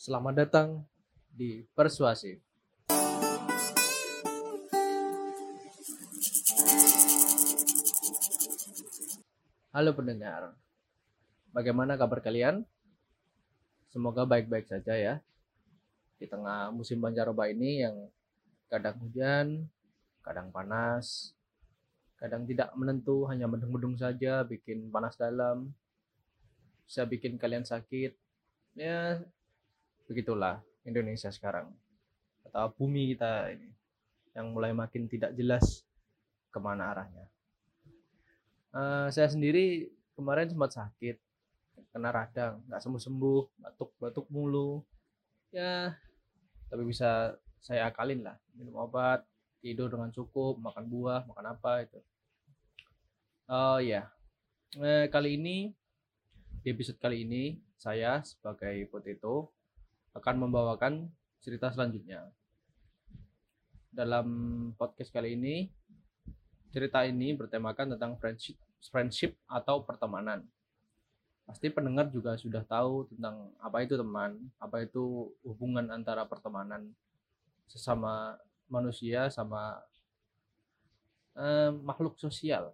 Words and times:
Selamat 0.00 0.32
datang 0.32 0.80
di 1.28 1.60
Persuasif. 1.76 2.40
Halo 9.76 9.92
pendengar, 9.92 10.56
bagaimana 11.52 12.00
kabar 12.00 12.24
kalian? 12.24 12.64
Semoga 13.92 14.24
baik-baik 14.24 14.72
saja 14.72 14.96
ya. 14.96 15.14
Di 16.16 16.24
tengah 16.24 16.72
musim 16.72 16.96
pancaroba 17.04 17.52
ini 17.52 17.84
yang 17.84 18.08
kadang 18.72 18.96
hujan, 19.04 19.68
kadang 20.24 20.48
panas, 20.48 21.36
kadang 22.16 22.48
tidak 22.48 22.72
menentu, 22.72 23.28
hanya 23.28 23.44
mendung-mendung 23.44 24.00
saja, 24.00 24.48
bikin 24.48 24.88
panas 24.88 25.20
dalam, 25.20 25.76
bisa 26.88 27.04
bikin 27.04 27.36
kalian 27.36 27.68
sakit. 27.68 28.16
Ya, 28.80 29.20
begitulah 30.10 30.58
Indonesia 30.82 31.30
sekarang. 31.30 31.70
Atau 32.42 32.74
bumi 32.74 33.14
kita 33.14 33.54
ini 33.54 33.70
yang 34.34 34.50
mulai 34.50 34.74
makin 34.74 35.06
tidak 35.06 35.30
jelas 35.38 35.86
ke 36.50 36.58
mana 36.58 36.90
arahnya. 36.90 37.30
Uh, 38.74 39.06
saya 39.14 39.30
sendiri 39.30 39.86
kemarin 40.18 40.50
sempat 40.50 40.74
sakit, 40.74 41.16
kena 41.94 42.10
radang, 42.10 42.58
nggak 42.66 42.82
sembuh-sembuh, 42.82 43.42
batuk-batuk 43.62 44.26
mulu. 44.34 44.82
Ya, 45.54 45.94
tapi 46.66 46.82
bisa 46.86 47.38
saya 47.62 47.90
akalin 47.90 48.26
lah, 48.26 48.38
minum 48.54 48.78
obat, 48.82 49.22
tidur 49.62 49.90
dengan 49.90 50.10
cukup, 50.10 50.58
makan 50.58 50.86
buah, 50.90 51.22
makan 51.26 51.46
apa 51.54 51.86
itu. 51.86 52.00
Oh 53.50 53.82
ya, 53.82 54.06
eh, 54.78 55.10
kali 55.10 55.38
ini 55.38 55.74
di 56.62 56.68
episode 56.70 57.02
kali 57.02 57.26
ini 57.26 57.58
saya 57.74 58.22
sebagai 58.22 58.86
potato 58.86 59.50
akan 60.16 60.34
membawakan 60.46 61.08
cerita 61.42 61.70
selanjutnya. 61.70 62.28
Dalam 63.90 64.26
podcast 64.78 65.10
kali 65.10 65.34
ini 65.34 65.66
Cerita 66.70 67.02
ini 67.02 67.34
bertemakan 67.34 67.98
tentang 67.98 68.14
friendship, 68.22 68.54
friendship 68.94 69.34
atau 69.50 69.82
pertemanan. 69.82 70.46
Pasti 71.42 71.66
pendengar 71.66 72.06
juga 72.14 72.38
sudah 72.38 72.62
tahu 72.62 73.10
tentang 73.10 73.50
apa 73.58 73.82
itu 73.82 73.98
teman, 73.98 74.38
apa 74.62 74.86
itu 74.86 75.34
hubungan 75.42 75.90
antara 75.90 76.22
pertemanan 76.30 76.94
sesama 77.66 78.38
manusia 78.70 79.26
sama 79.34 79.82
eh, 81.34 81.74
makhluk 81.74 82.14
sosial. 82.22 82.70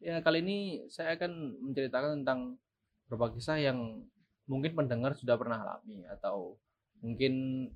Ya, 0.00 0.24
kali 0.24 0.40
ini 0.40 0.88
saya 0.88 1.20
akan 1.20 1.60
menceritakan 1.68 2.24
tentang 2.24 2.56
beberapa 3.04 3.36
kisah 3.36 3.60
yang 3.60 4.08
mungkin 4.44 4.76
pendengar 4.76 5.16
sudah 5.16 5.40
pernah 5.40 5.60
alami 5.64 6.04
atau 6.08 6.56
mungkin 7.00 7.66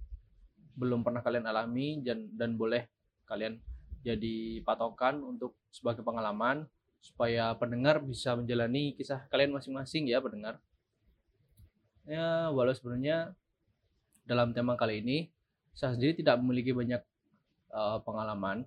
belum 0.79 1.03
pernah 1.03 1.25
kalian 1.25 1.49
alami 1.49 2.01
dan 2.05 2.29
dan 2.37 2.55
boleh 2.55 2.87
kalian 3.27 3.59
jadi 4.07 4.63
patokan 4.63 5.21
untuk 5.21 5.59
sebagai 5.75 6.07
pengalaman 6.07 6.65
supaya 7.03 7.55
pendengar 7.59 7.99
bisa 8.03 8.35
menjalani 8.39 8.95
kisah 8.95 9.27
kalian 9.31 9.55
masing-masing 9.55 10.07
ya 10.11 10.23
pendengar. 10.23 10.63
Ya, 12.09 12.49
walau 12.55 12.73
sebenarnya 12.73 13.37
dalam 14.25 14.57
tema 14.57 14.79
kali 14.81 15.05
ini 15.05 15.29
saya 15.77 15.95
sendiri 15.95 16.17
tidak 16.17 16.41
memiliki 16.41 16.73
banyak 16.73 17.03
uh, 17.71 18.01
pengalaman 18.03 18.65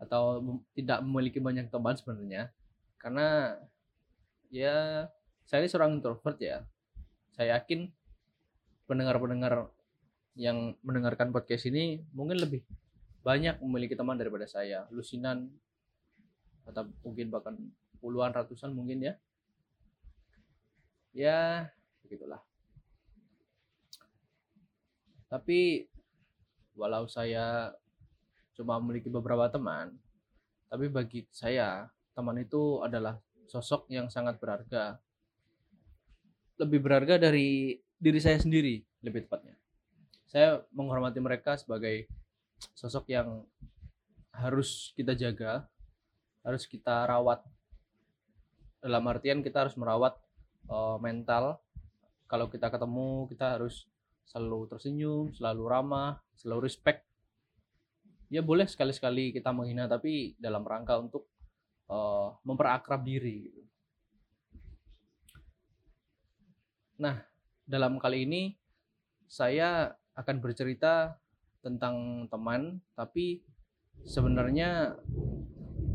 atau 0.00 0.40
tidak 0.72 1.04
memiliki 1.04 1.38
banyak 1.38 1.68
teman 1.68 1.92
sebenarnya 1.92 2.48
karena 2.96 3.56
ya 4.48 5.08
saya 5.44 5.64
ini 5.64 5.68
seorang 5.68 5.98
introvert 6.00 6.38
ya. 6.40 6.64
Saya 7.40 7.56
yakin 7.56 7.88
pendengar-pendengar 8.84 9.72
yang 10.36 10.76
mendengarkan 10.84 11.32
podcast 11.32 11.72
ini 11.72 12.04
mungkin 12.12 12.36
lebih 12.36 12.60
banyak 13.24 13.56
memiliki 13.64 13.96
teman 13.96 14.20
daripada 14.20 14.44
saya. 14.44 14.84
Lusinan 14.92 15.48
atau 16.68 16.84
mungkin 17.00 17.32
bahkan 17.32 17.56
puluhan 17.96 18.36
ratusan 18.36 18.76
mungkin 18.76 19.08
ya. 19.08 19.16
Ya 21.16 21.72
begitulah. 22.04 22.44
Tapi 25.32 25.88
walau 26.76 27.08
saya 27.08 27.72
cuma 28.52 28.76
memiliki 28.84 29.08
beberapa 29.08 29.48
teman 29.48 29.96
tapi 30.68 30.92
bagi 30.92 31.24
saya 31.32 31.88
teman 32.12 32.36
itu 32.36 32.84
adalah 32.84 33.16
sosok 33.48 33.88
yang 33.88 34.12
sangat 34.12 34.36
berharga 34.36 35.00
lebih 36.60 36.84
berharga 36.84 37.16
dari 37.16 37.80
diri 37.96 38.20
saya 38.20 38.36
sendiri 38.36 38.84
lebih 39.00 39.24
tepatnya 39.24 39.56
saya 40.30 40.62
menghormati 40.70 41.18
mereka 41.18 41.58
sebagai 41.58 42.06
sosok 42.78 43.10
yang 43.10 43.42
harus 44.30 44.94
kita 44.94 45.18
jaga, 45.18 45.66
harus 46.46 46.70
kita 46.70 47.02
rawat. 47.10 47.42
Dalam 48.80 49.04
artian 49.10 49.42
kita 49.42 49.66
harus 49.66 49.76
merawat 49.76 50.14
uh, 50.70 50.96
mental. 51.02 51.58
Kalau 52.30 52.46
kita 52.46 52.70
ketemu, 52.70 53.26
kita 53.26 53.58
harus 53.58 53.90
selalu 54.30 54.70
tersenyum, 54.70 55.34
selalu 55.34 55.64
ramah, 55.66 56.22
selalu 56.38 56.70
respect. 56.70 57.02
Ya 58.30 58.46
boleh 58.46 58.70
sekali-sekali 58.70 59.34
kita 59.34 59.50
menghina, 59.50 59.90
tapi 59.90 60.38
dalam 60.38 60.62
rangka 60.62 60.94
untuk 61.02 61.26
uh, 61.90 62.38
memperakrab 62.46 63.02
diri. 63.02 63.50
Gitu. 63.50 63.62
Nah, 67.00 67.16
dalam 67.64 67.96
kali 67.96 68.28
ini 68.28 68.52
saya 69.24 69.88
akan 70.12 70.36
bercerita 70.44 71.16
tentang 71.64 72.28
teman 72.28 72.84
tapi 72.92 73.40
sebenarnya 74.04 75.00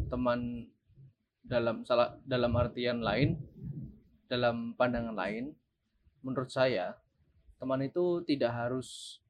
teman 0.09 0.65
dalam 1.45 1.85
salah 1.85 2.17
dalam 2.25 2.57
artian 2.57 3.05
lain 3.05 3.38
dalam 4.25 4.73
pandangan 4.73 5.13
lain 5.13 5.53
menurut 6.25 6.49
saya 6.49 6.97
teman 7.61 7.85
itu 7.85 8.25
tidak 8.25 8.57
harus 8.57 9.21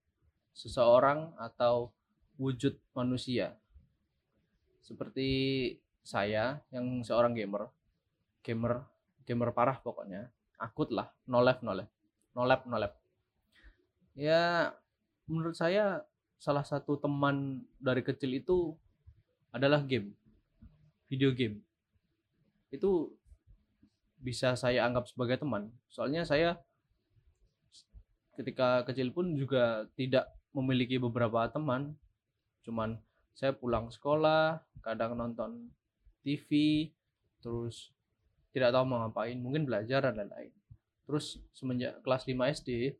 seseorang 0.55 1.35
atau 1.35 1.91
wujud 2.39 2.79
manusia. 2.95 3.59
Seperti 4.79 5.27
saya 6.07 6.63
yang 6.71 7.03
seorang 7.03 7.35
gamer 7.35 7.67
gamer 8.47 8.87
gamer 9.27 9.51
parah 9.51 9.75
pokoknya 9.83 10.31
akut 10.59 10.91
lah. 10.91 11.11
No 11.27 11.41
lab 11.41 11.61
no 11.63 11.71
lab. 11.75 11.89
No 12.35 12.43
lab 12.43 12.61
no 12.67 12.77
lab. 12.79 12.93
Ya 14.15 14.71
menurut 15.27 15.55
saya 15.57 16.05
salah 16.37 16.63
satu 16.63 16.99
teman 16.99 17.63
dari 17.79 18.03
kecil 18.03 18.35
itu 18.37 18.75
adalah 19.55 19.81
game. 19.81 20.11
Video 21.07 21.31
game. 21.31 21.63
Itu 22.69 23.15
bisa 24.19 24.57
saya 24.59 24.83
anggap 24.83 25.07
sebagai 25.07 25.39
teman. 25.39 25.71
Soalnya 25.87 26.27
saya 26.27 26.59
ketika 28.35 28.83
kecil 28.83 29.15
pun 29.15 29.31
juga 29.39 29.87
tidak 29.95 30.27
memiliki 30.51 30.99
beberapa 30.99 31.47
teman. 31.47 31.95
Cuman 32.67 32.99
saya 33.31 33.55
pulang 33.55 33.87
sekolah 33.91 34.59
kadang 34.83 35.15
nonton 35.15 35.71
TV 36.23 36.89
terus 37.39 37.94
tidak 38.55 38.71
tahu 38.71 38.87
mau 38.87 39.03
ngapain 39.03 39.35
mungkin 39.35 39.67
belajar 39.67 39.99
dan 40.07 40.15
lain-lain 40.15 40.55
terus 41.03 41.43
semenjak 41.51 41.99
kelas 42.01 42.23
5 42.23 42.55
SD 42.63 42.95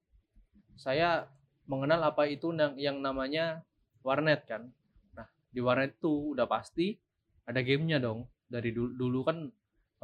saya 0.75 1.31
mengenal 1.65 2.03
apa 2.05 2.29
itu 2.29 2.53
yang 2.77 3.01
namanya 3.01 3.65
warnet 4.05 4.45
kan. 4.45 4.69
Nah, 5.17 5.27
di 5.49 5.59
warnet 5.59 5.97
itu 5.97 6.37
udah 6.37 6.45
pasti 6.45 6.93
ada 7.49 7.59
gamenya 7.65 7.97
dong. 7.97 8.29
Dari 8.45 8.69
dulu, 8.69 8.93
dulu 8.93 9.19
kan 9.25 9.37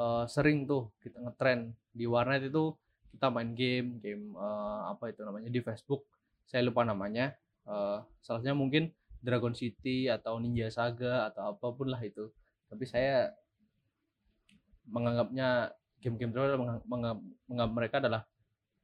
uh, 0.02 0.26
sering 0.26 0.66
tuh 0.66 0.90
kita 1.06 1.22
ngetrend 1.22 1.78
di 1.94 2.10
warnet 2.10 2.50
itu 2.50 2.74
kita 3.14 3.30
main 3.30 3.54
game, 3.54 4.02
game 4.02 4.34
uh, 4.34 4.90
apa 4.90 5.14
itu 5.14 5.22
namanya 5.22 5.54
di 5.54 5.62
Facebook. 5.62 6.08
Saya 6.50 6.66
lupa 6.66 6.82
namanya. 6.82 7.38
Uh, 7.62 8.02
salahnya 8.26 8.58
mungkin 8.58 8.90
Dragon 9.22 9.54
City 9.54 10.10
atau 10.10 10.42
Ninja 10.42 10.74
Saga 10.74 11.30
atau 11.30 11.54
apa 11.54 11.68
pun 11.78 11.94
lah 11.94 12.02
itu. 12.02 12.34
Tapi 12.66 12.90
saya 12.90 13.30
menganggapnya 14.92 15.72
game-game 16.04 16.36
itu 16.36 16.60
menganggap, 16.60 17.20
menganggap 17.48 17.72
mereka 17.72 17.96
adalah 18.04 18.22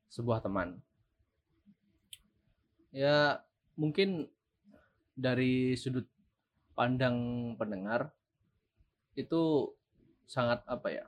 sebuah 0.08 0.40
teman. 0.40 0.80
Ya 2.96 3.44
mungkin 3.76 4.32
dari 5.14 5.76
sudut 5.76 6.08
pandang 6.78 7.54
pendengar 7.60 8.14
itu 9.18 9.74
sangat 10.30 10.62
apa 10.70 10.88
ya 10.94 11.06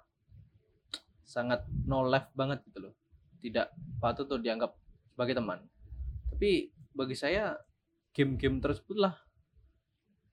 sangat 1.30 1.62
no 1.86 2.10
left 2.10 2.34
banget 2.34 2.60
gitu 2.68 2.90
loh. 2.90 2.94
Tidak 3.40 3.68
patut 4.02 4.26
tuh 4.26 4.42
dianggap 4.42 4.74
sebagai 5.14 5.38
teman. 5.38 5.62
Tapi 6.34 6.74
bagi 6.92 7.16
saya 7.16 7.56
game-game 8.12 8.60
tersebut 8.60 8.98
lah 8.98 9.14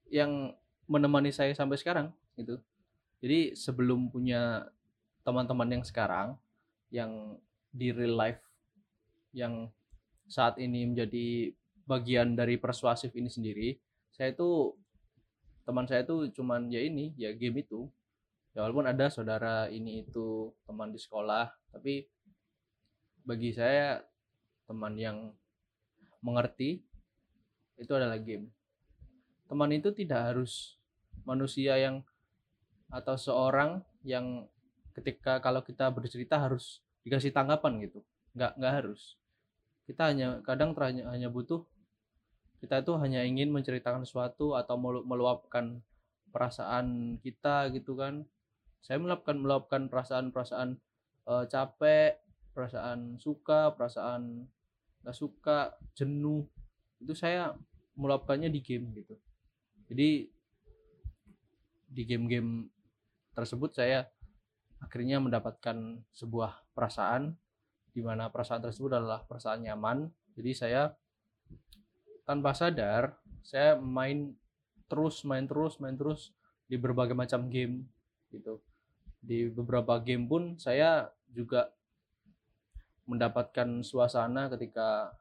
yang 0.08 0.56
menemani 0.88 1.30
saya 1.30 1.52
sampai 1.52 1.76
sekarang 1.76 2.10
gitu 2.38 2.62
jadi 3.20 3.56
sebelum 3.56 4.12
punya 4.12 4.68
teman-teman 5.24 5.80
yang 5.80 5.84
sekarang 5.84 6.38
yang 6.92 7.40
di 7.74 7.90
real 7.90 8.14
life 8.14 8.42
yang 9.34 9.68
saat 10.26 10.56
ini 10.58 10.86
menjadi 10.88 11.52
bagian 11.86 12.34
dari 12.34 12.58
persuasif 12.58 13.14
ini 13.14 13.30
sendiri 13.30 13.78
saya 14.16 14.32
itu 14.32 14.72
teman 15.68 15.84
saya 15.84 16.06
itu 16.08 16.32
cuman 16.40 16.72
ya 16.72 16.80
ini 16.80 17.12
ya 17.20 17.36
game 17.36 17.60
itu. 17.60 17.90
Ya 18.56 18.64
walaupun 18.64 18.88
ada 18.88 19.12
saudara 19.12 19.68
ini 19.68 20.08
itu 20.08 20.48
teman 20.64 20.88
di 20.88 20.96
sekolah 20.96 21.52
tapi 21.68 22.08
bagi 23.28 23.52
saya 23.52 24.00
teman 24.64 24.96
yang 24.96 25.36
mengerti 26.24 26.80
itu 27.76 27.92
adalah 27.92 28.16
game. 28.16 28.48
Teman 29.44 29.76
itu 29.76 29.92
tidak 29.92 30.32
harus 30.32 30.80
manusia 31.28 31.76
yang 31.76 32.00
atau 32.90 33.14
seorang 33.18 33.82
yang 34.06 34.46
ketika 34.96 35.42
kalau 35.42 35.60
kita 35.60 35.90
bercerita 35.92 36.40
harus 36.40 36.80
dikasih 37.04 37.34
tanggapan 37.34 37.82
gitu. 37.84 38.00
Nggak 38.32 38.52
nggak 38.56 38.74
harus. 38.82 39.18
Kita 39.86 40.10
hanya 40.10 40.42
kadang 40.42 40.74
terhanya, 40.74 41.10
hanya 41.14 41.30
butuh 41.30 41.62
kita 42.58 42.82
itu 42.82 42.92
hanya 42.98 43.20
ingin 43.22 43.52
menceritakan 43.52 44.02
sesuatu 44.08 44.56
atau 44.56 44.80
meluapkan 44.80 45.84
perasaan 46.32 47.18
kita 47.20 47.70
gitu 47.76 47.94
kan. 47.94 48.24
Saya 48.80 48.96
meluapkan 48.98 49.36
meluapkan 49.36 49.86
perasaan-perasaan 49.92 50.78
e, 51.26 51.32
capek 51.50 52.22
perasaan 52.56 53.20
suka 53.20 53.76
perasaan 53.76 54.48
nggak 55.04 55.16
suka 55.16 55.76
jenuh. 55.92 56.48
Itu 56.98 57.12
saya 57.12 57.52
meluapkannya 57.94 58.48
di 58.48 58.60
game 58.64 58.92
gitu. 58.96 59.14
Jadi 59.86 60.32
di 61.86 62.02
game-game 62.02 62.68
tersebut 63.36 63.76
saya 63.76 64.08
akhirnya 64.80 65.20
mendapatkan 65.20 66.00
sebuah 66.16 66.64
perasaan 66.72 67.36
di 67.92 68.00
mana 68.00 68.32
perasaan 68.32 68.64
tersebut 68.64 68.96
adalah 68.96 69.24
perasaan 69.24 69.64
nyaman. 69.68 70.08
Jadi 70.36 70.52
saya 70.52 70.92
tanpa 72.24 72.56
sadar 72.56 73.16
saya 73.46 73.78
main 73.78 74.34
terus, 74.90 75.22
main 75.22 75.46
terus, 75.46 75.78
main 75.78 75.94
terus 75.94 76.34
di 76.66 76.74
berbagai 76.74 77.14
macam 77.14 77.46
game 77.46 77.86
gitu. 78.34 78.58
Di 79.22 79.46
beberapa 79.52 80.02
game 80.02 80.26
pun 80.26 80.42
saya 80.58 81.08
juga 81.30 81.70
mendapatkan 83.06 83.86
suasana 83.86 84.50
ketika 84.50 85.14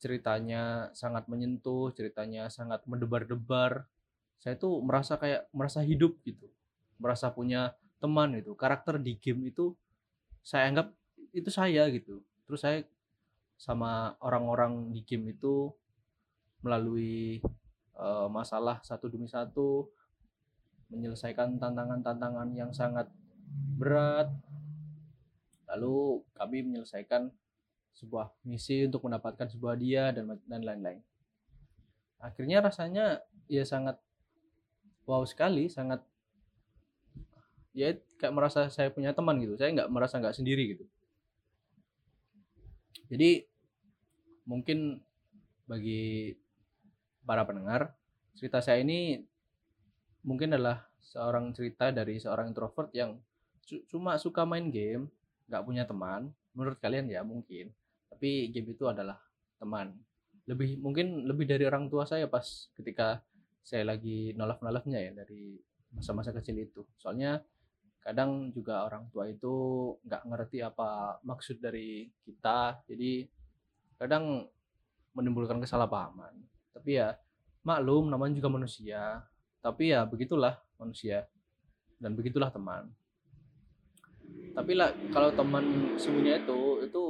ceritanya 0.00 0.92
sangat 0.96 1.28
menyentuh, 1.28 1.92
ceritanya 1.92 2.48
sangat 2.48 2.84
mendebar-debar. 2.88 3.84
Saya 4.40 4.56
tuh 4.56 4.80
merasa 4.80 5.16
kayak 5.20 5.48
merasa 5.52 5.80
hidup 5.84 6.20
gitu. 6.24 6.48
Merasa 6.98 7.30
punya 7.30 7.74
teman 7.98 8.36
itu. 8.36 8.52
Karakter 8.54 9.00
di 9.00 9.16
game 9.18 9.48
itu 9.50 9.72
saya 10.44 10.68
anggap 10.68 10.92
itu 11.32 11.50
saya 11.50 11.88
gitu. 11.90 12.20
Terus 12.44 12.60
saya 12.60 12.78
sama 13.56 14.18
orang-orang 14.20 14.92
di 14.92 15.00
game 15.06 15.32
itu 15.32 15.72
melalui 16.60 17.40
uh, 17.96 18.26
masalah 18.28 18.80
satu 18.82 19.06
demi 19.08 19.28
satu 19.28 19.88
menyelesaikan 20.92 21.56
tantangan-tantangan 21.58 22.48
yang 22.52 22.70
sangat 22.70 23.08
berat. 23.76 24.30
Lalu 25.68 26.22
kami 26.36 26.58
menyelesaikan 26.62 27.32
sebuah 27.94 28.34
misi 28.46 28.84
untuk 28.84 29.06
mendapatkan 29.06 29.48
sebuah 29.48 29.74
dia 29.78 30.10
dan 30.10 30.34
dan 30.44 30.60
lain-lain. 30.62 31.00
Akhirnya 32.18 32.62
rasanya 32.62 33.22
ya 33.46 33.62
sangat 33.62 34.00
wow 35.04 35.22
sekali 35.24 35.68
sangat 35.68 36.00
ya 37.74 37.92
kayak 38.16 38.32
merasa 38.32 38.70
saya 38.70 38.88
punya 38.94 39.10
teman 39.10 39.36
gitu 39.42 39.58
saya 39.58 39.74
nggak 39.74 39.90
merasa 39.90 40.22
nggak 40.22 40.38
sendiri 40.38 40.78
gitu 40.78 40.86
jadi 43.08 43.44
mungkin 44.48 45.00
bagi 45.64 46.32
para 47.24 47.44
pendengar, 47.48 47.92
cerita 48.36 48.60
saya 48.60 48.84
ini 48.84 49.20
mungkin 50.24 50.56
adalah 50.56 50.88
seorang 51.00 51.52
cerita 51.52 51.92
dari 51.92 52.20
seorang 52.20 52.52
introvert 52.52 52.92
yang 52.92 53.16
cuma 53.88 54.16
suka 54.20 54.44
main 54.44 54.68
game, 54.68 55.08
nggak 55.48 55.64
punya 55.64 55.84
teman. 55.88 56.32
Menurut 56.54 56.78
kalian 56.78 57.10
ya 57.10 57.24
mungkin, 57.24 57.72
tapi 58.12 58.52
game 58.52 58.76
itu 58.76 58.84
adalah 58.86 59.18
teman. 59.56 59.96
Lebih 60.44 60.76
mungkin 60.80 61.24
lebih 61.24 61.48
dari 61.48 61.64
orang 61.64 61.88
tua 61.88 62.04
saya 62.04 62.28
pas 62.28 62.68
ketika 62.76 63.24
saya 63.64 63.88
lagi 63.88 64.36
nolak-nolaknya 64.36 65.00
ya 65.00 65.12
dari 65.24 65.56
masa-masa 65.96 66.34
kecil 66.36 66.60
itu. 66.60 66.84
Soalnya 67.00 67.40
kadang 68.04 68.52
juga 68.52 68.84
orang 68.84 69.08
tua 69.08 69.24
itu 69.24 69.54
nggak 70.04 70.22
ngerti 70.28 70.60
apa 70.60 71.16
maksud 71.24 71.56
dari 71.56 72.12
kita 72.20 72.84
jadi 72.84 73.24
kadang 73.96 74.44
menimbulkan 75.14 75.62
kesalahpahaman. 75.62 76.34
Tapi 76.74 77.00
ya 77.00 77.16
maklum 77.64 78.10
namanya 78.10 78.36
juga 78.36 78.50
manusia. 78.52 79.24
Tapi 79.64 79.94
ya 79.94 80.04
begitulah 80.04 80.60
manusia. 80.76 81.24
Dan 81.96 82.12
begitulah 82.18 82.50
teman. 82.52 82.90
Tapi 84.52 84.72
lah 84.76 84.92
kalau 85.14 85.32
teman 85.32 85.96
sungguhnya 85.96 86.42
itu 86.42 86.84
itu 86.84 87.04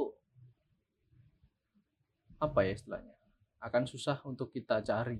apa 2.39 2.63
ya 2.63 2.71
istilahnya? 2.77 3.17
Akan 3.59 3.89
susah 3.89 4.21
untuk 4.23 4.53
kita 4.53 4.79
cari. 4.85 5.19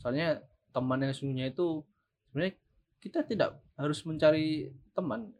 Soalnya 0.00 0.40
teman 0.72 1.04
yang 1.04 1.12
sungguhnya 1.12 1.52
itu 1.52 1.84
sebenarnya 2.28 2.56
kita 3.00 3.22
tidak 3.22 3.60
harus 3.76 4.00
mencari 4.02 4.72
teman. 4.96 5.32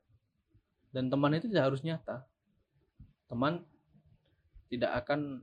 Dan 0.93 1.08
teman 1.12 1.37
itu 1.37 1.49
tidak 1.49 1.73
harus 1.73 1.81
nyata. 1.85 2.25
Teman 3.29 3.64
tidak 4.70 4.93
akan 5.05 5.43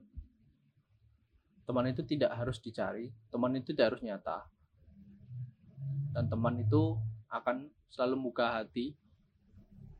teman 1.63 1.86
itu 1.89 2.01
tidak 2.06 2.31
harus 2.33 2.57
dicari. 2.62 3.12
Teman 3.30 3.57
itu 3.57 3.74
tidak 3.74 3.94
harus 3.94 4.01
nyata. 4.06 4.45
Dan 6.13 6.30
teman 6.30 6.62
itu 6.62 6.98
akan 7.30 7.69
selalu 7.89 8.30
buka 8.30 8.62
hati 8.62 8.94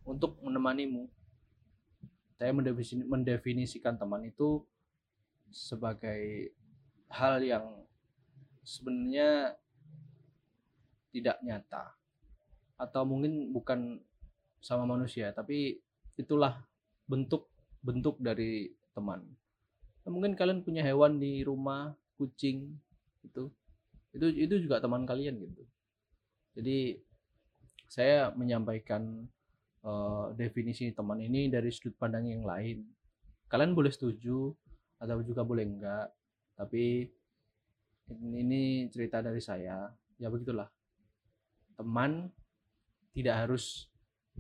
untuk 0.06 0.38
menemanimu. 0.42 1.10
Saya 2.38 2.54
mendefinisikan 3.07 3.98
teman 3.98 4.25
itu 4.27 4.62
sebagai 5.54 6.51
hal 7.13 7.45
yang 7.45 7.86
sebenarnya 8.65 9.54
tidak 11.13 11.38
nyata 11.45 11.94
atau 12.78 13.06
mungkin 13.06 13.54
bukan 13.54 14.02
sama 14.64 14.88
manusia 14.88 15.30
tapi 15.36 15.78
itulah 16.16 16.64
bentuk 17.08 17.52
bentuk 17.84 18.16
dari 18.24 18.72
teman. 18.96 19.22
Nah, 20.04 20.12
mungkin 20.12 20.36
kalian 20.36 20.63
punya 20.63 20.84
hewan 20.84 21.20
di 21.20 21.44
rumah 21.44 21.92
kucing 22.15 22.72
itu. 23.24 23.51
Itu 24.15 24.25
itu 24.30 24.56
juga 24.63 24.80
teman 24.80 25.03
kalian 25.03 25.36
gitu. 25.42 25.63
Jadi 26.53 27.01
saya 27.89 28.32
menyampaikan 28.34 29.25
uh, 29.84 30.32
definisi 30.38 30.94
teman 30.94 31.20
ini 31.20 31.50
dari 31.50 31.70
sudut 31.74 31.98
pandang 31.98 32.30
yang 32.30 32.46
lain. 32.46 32.86
Kalian 33.50 33.74
boleh 33.74 33.92
setuju 33.92 34.53
atau 35.01 35.20
juga 35.25 35.44
boleh 35.44 35.68
enggak 35.68 36.08
tapi 36.56 37.10
ini 38.12 38.88
cerita 38.94 39.20
dari 39.20 39.42
saya. 39.42 39.89
Ya 40.22 40.30
begitulah. 40.30 40.70
Teman 41.74 42.30
tidak 43.13 43.46
harus 43.46 43.88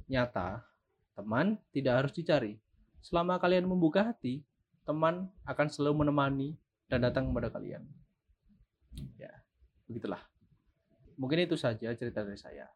nyata, 0.09 0.65
teman 1.13 1.61
tidak 1.69 2.03
harus 2.03 2.13
dicari. 2.13 2.57
Selama 2.99 3.37
kalian 3.37 3.69
membuka 3.69 4.01
hati, 4.01 4.41
teman 4.83 5.29
akan 5.47 5.67
selalu 5.69 6.03
menemani 6.03 6.57
dan 6.89 7.05
datang 7.05 7.29
kepada 7.31 7.53
kalian. 7.53 7.85
Ya, 9.15 9.31
begitulah. 9.87 10.21
Mungkin 11.15 11.45
itu 11.45 11.55
saja 11.55 11.93
cerita 11.93 12.25
dari 12.25 12.37
saya. 12.37 12.67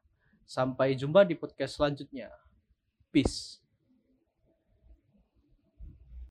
Sampai 0.48 0.96
jumpa 0.96 1.28
di 1.28 1.36
podcast 1.36 1.76
selanjutnya. 1.76 2.32
Peace. 3.12 3.60